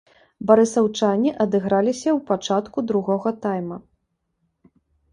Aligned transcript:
Барысаўчане 0.51 1.33
адыграліся 1.45 2.09
ў 2.17 2.25
пачатку 2.33 2.77
другога 2.91 3.37
тайма. 3.47 3.81